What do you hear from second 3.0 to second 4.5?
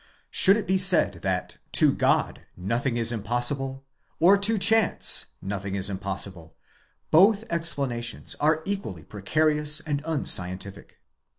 impossible, or